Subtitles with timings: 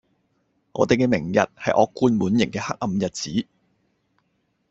[0.71, 3.47] 我地既明日,係惡貫滿刑既黑暗日子